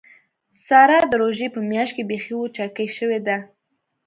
[0.65, 3.37] ساره د روژې په میاشت کې بیخي وچکۍ شوې ده.